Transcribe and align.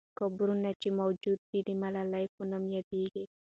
قبرونه 0.19 0.69
چې 0.81 0.89
موجود 0.99 1.39
دي، 1.49 1.59
د 1.67 1.69
ملالۍ 1.81 2.25
په 2.35 2.41
نامه 2.49 2.69
یادیږي. 2.77 3.23